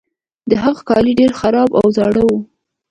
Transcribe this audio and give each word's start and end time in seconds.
د 0.49 0.51
هغه 0.63 0.81
کالي 0.89 1.13
ډیر 1.19 1.31
خراب 1.39 1.69
او 1.79 1.85
زاړه 1.97 2.21
وو. 2.27 2.39